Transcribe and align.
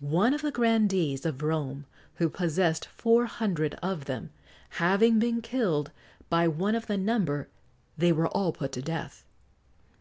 One 0.00 0.34
of 0.34 0.42
the 0.42 0.50
grandees 0.50 1.24
of 1.24 1.44
Rome, 1.44 1.86
who 2.16 2.28
possessed 2.28 2.86
four 2.86 3.26
hundred 3.26 3.74
of 3.80 4.06
them, 4.06 4.30
having 4.82 5.20
been 5.20 5.40
killed 5.42 5.92
by 6.28 6.48
one 6.48 6.74
of 6.74 6.88
the 6.88 6.96
number, 6.98 7.46
they 7.96 8.10
were 8.10 8.26
all 8.26 8.50
put 8.50 8.72
to 8.72 8.82
death. 8.82 9.24